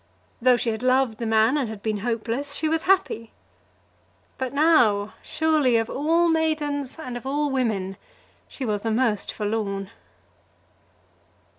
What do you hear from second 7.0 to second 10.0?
of all women, she was the most forlorn.